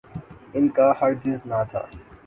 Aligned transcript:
ان 0.53 0.65
کا 0.69 0.87
ہرگز 1.01 1.39
نہ 1.45 1.63
تھا۔ 1.69 1.83